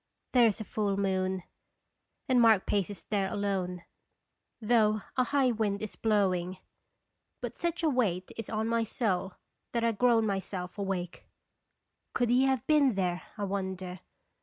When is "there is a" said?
0.31-0.63